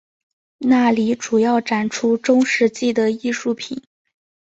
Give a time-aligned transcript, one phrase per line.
[0.57, 3.83] 那里主要展出中世纪的艺术品。